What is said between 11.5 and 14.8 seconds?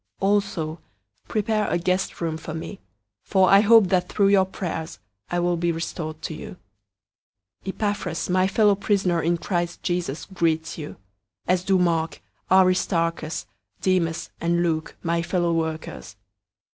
as do Mark, Aristarchus, Demas, and